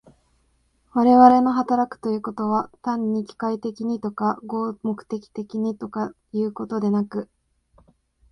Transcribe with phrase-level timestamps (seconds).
[0.95, 7.29] 我々の働くということは、単に機械的にとか合目的的にとかいうことでなく、